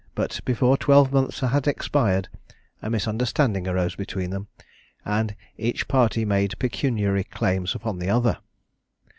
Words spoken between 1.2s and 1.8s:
had